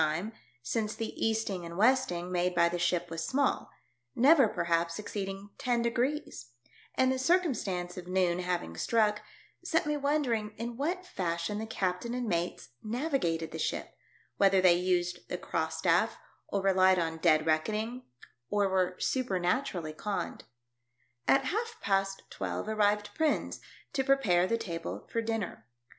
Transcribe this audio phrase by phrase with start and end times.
[0.17, 0.31] e,
[0.63, 3.69] since the easting and westing made by the ship was small,
[4.15, 6.53] never, perhaps, exceeding ten degrees;
[6.95, 9.21] and the circumstance of noon having struck
[9.63, 13.95] set me wondering in what fashion the captain and mates navigated the ship,
[14.37, 18.03] whether they used the cross staff or relied on dead reckon ing,
[18.49, 20.45] or were supernaturally conned.
[21.27, 23.59] At half past twelve arrived Prins,
[23.93, 25.67] to pre pare the table for dinner.